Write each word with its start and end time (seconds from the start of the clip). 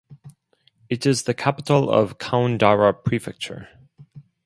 It 0.89 1.05
is 1.05 1.21
the 1.25 1.35
capital 1.35 1.91
of 1.91 2.17
Koundara 2.17 2.91
Prefecture. 2.91 3.69